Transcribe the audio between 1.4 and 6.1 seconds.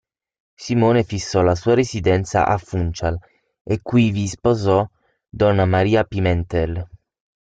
la sua residenza a Funchal, e quivi sposò Donna Maria